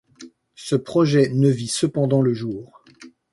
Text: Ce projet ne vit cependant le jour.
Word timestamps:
Ce 0.55 0.75
projet 0.75 1.29
ne 1.29 1.47
vit 1.47 1.67
cependant 1.67 2.23
le 2.23 2.33
jour. 2.33 2.81